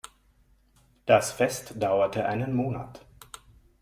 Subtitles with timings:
[1.05, 3.05] Das Fest dauerte einen Monat.